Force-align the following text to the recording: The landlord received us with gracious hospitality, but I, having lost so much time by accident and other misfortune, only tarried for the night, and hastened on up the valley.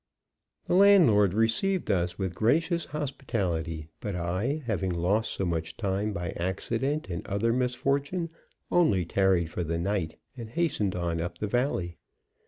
The 0.65 0.73
landlord 0.73 1.35
received 1.35 1.91
us 1.91 2.17
with 2.17 2.33
gracious 2.33 2.85
hospitality, 2.85 3.87
but 3.99 4.15
I, 4.15 4.63
having 4.65 4.89
lost 4.89 5.31
so 5.31 5.45
much 5.45 5.77
time 5.77 6.11
by 6.11 6.31
accident 6.31 7.07
and 7.07 7.23
other 7.27 7.53
misfortune, 7.53 8.31
only 8.71 9.05
tarried 9.05 9.51
for 9.51 9.63
the 9.63 9.77
night, 9.77 10.17
and 10.35 10.49
hastened 10.49 10.95
on 10.95 11.21
up 11.21 11.37
the 11.37 11.45
valley. 11.45 11.97